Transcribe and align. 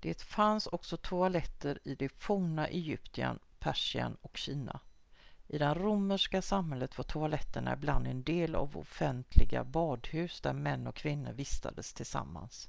det 0.00 0.22
fanns 0.22 0.66
också 0.66 0.96
toaletter 0.96 1.78
i 1.84 1.94
det 1.94 2.08
forna 2.08 2.66
egypten 2.68 3.38
persien 3.58 4.16
och 4.22 4.36
kina 4.36 4.80
i 5.48 5.58
den 5.58 5.74
romerska 5.74 6.42
samhället 6.42 6.98
var 6.98 7.04
toaletter 7.04 7.72
ibland 7.72 8.06
en 8.06 8.22
del 8.22 8.54
av 8.54 8.76
offentliga 8.76 9.64
badhus 9.64 10.40
där 10.40 10.52
män 10.52 10.86
och 10.86 10.94
kvinnor 10.96 11.32
vistades 11.32 11.92
tillsammans 11.92 12.68